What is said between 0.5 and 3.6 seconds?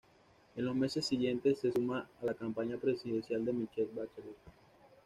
En los meses siguientes se suma a la campaña presidencial de